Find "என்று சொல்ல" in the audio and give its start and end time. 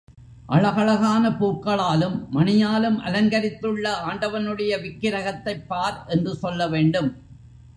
6.07-6.67